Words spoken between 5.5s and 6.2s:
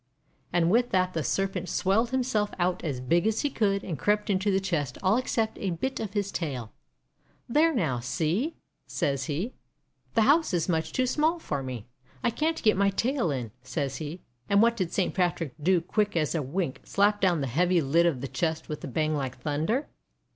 a bit of